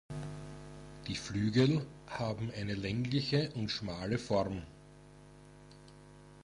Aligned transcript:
Die 1.07 1.15
Flügel 1.15 1.85
haben 2.07 2.49
eine 2.57 2.73
längliche 2.73 3.51
und 3.53 3.69
schmale 3.69 4.17
Form. 4.17 4.63